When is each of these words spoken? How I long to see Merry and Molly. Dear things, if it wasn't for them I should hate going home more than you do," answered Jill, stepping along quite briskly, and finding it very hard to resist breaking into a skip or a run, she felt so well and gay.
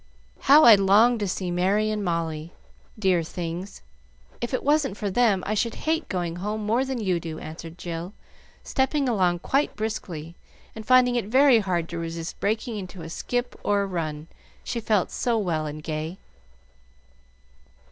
How 0.39 0.63
I 0.63 0.73
long 0.73 1.19
to 1.19 1.27
see 1.27 1.51
Merry 1.51 1.91
and 1.91 2.03
Molly. 2.03 2.53
Dear 2.97 3.21
things, 3.21 3.83
if 4.41 4.51
it 4.51 4.63
wasn't 4.63 4.97
for 4.97 5.11
them 5.11 5.43
I 5.45 5.53
should 5.53 5.75
hate 5.85 6.09
going 6.09 6.37
home 6.37 6.65
more 6.65 6.83
than 6.83 6.99
you 6.99 7.19
do," 7.19 7.37
answered 7.37 7.77
Jill, 7.77 8.13
stepping 8.63 9.07
along 9.07 9.37
quite 9.45 9.75
briskly, 9.75 10.35
and 10.75 10.87
finding 10.87 11.17
it 11.17 11.25
very 11.25 11.59
hard 11.59 11.87
to 11.89 11.99
resist 11.99 12.39
breaking 12.39 12.77
into 12.77 13.03
a 13.03 13.11
skip 13.11 13.55
or 13.63 13.83
a 13.83 13.85
run, 13.85 14.27
she 14.63 14.79
felt 14.79 15.11
so 15.11 15.37
well 15.37 15.67
and 15.67 15.83
gay. 15.83 16.17